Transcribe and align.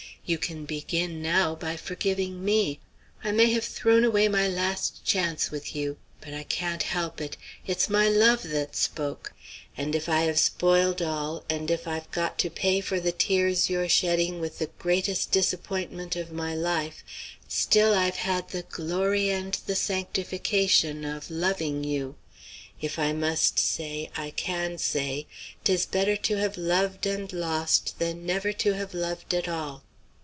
You 0.23 0.37
can 0.37 0.63
begin, 0.65 1.21
now, 1.21 1.55
by 1.55 1.75
forgiving 1.75 2.45
me. 2.45 2.79
I 3.21 3.31
may 3.33 3.51
have 3.51 3.65
thrown 3.65 4.05
away 4.05 4.29
my 4.29 4.47
last 4.47 5.03
chance 5.03 5.49
with 5.51 5.75
you, 5.75 5.97
but 6.21 6.33
I 6.33 6.43
can't 6.43 6.83
help 6.83 7.19
it; 7.19 7.35
it's 7.67 7.89
my 7.89 8.07
love 8.07 8.43
that 8.43 8.73
spoke. 8.75 9.33
And 9.75 9.93
if 9.93 10.07
I 10.07 10.21
have 10.21 10.39
spoiled 10.39 11.01
all 11.01 11.43
and 11.49 11.69
if 11.69 11.85
I've 11.85 12.09
got 12.11 12.37
to 12.39 12.49
pay 12.49 12.79
for 12.79 12.97
the 12.99 13.11
tears 13.11 13.69
you're 13.69 13.89
shedding 13.89 14.39
with 14.39 14.59
the 14.59 14.67
greatest 14.79 15.31
disappointment 15.31 16.15
of 16.15 16.31
my 16.31 16.55
life, 16.55 17.03
still 17.49 17.93
I've 17.93 18.17
had 18.17 18.49
the 18.51 18.63
glory 18.63 19.29
and 19.31 19.51
the 19.65 19.75
sanctification 19.75 21.03
of 21.03 21.29
loving 21.31 21.83
you. 21.83 22.15
If 22.79 22.97
I 22.99 23.11
must 23.11 23.59
say, 23.59 24.09
I 24.15 24.29
can 24.29 24.77
say, 24.77 25.27
''Tis 25.65 25.85
better 25.87 26.15
to 26.15 26.37
have 26.37 26.55
loved 26.57 27.05
and 27.05 27.33
lost 27.33 27.97
Than 27.99 28.25
never 28.25 28.53
to 28.53 28.73
have 28.75 28.93
loved 28.93 29.33
at 29.33 29.49
all.' 29.49 29.83